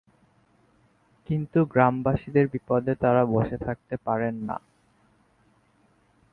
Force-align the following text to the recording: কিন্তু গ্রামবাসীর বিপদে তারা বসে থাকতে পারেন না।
কিন্তু 1.29 1.59
গ্রামবাসীর 1.65 2.47
বিপদে 2.47 2.93
তারা 2.95 3.23
বসে 3.25 3.57
থাকতে 3.57 3.95
পারেন 4.05 4.35
না। 4.47 4.57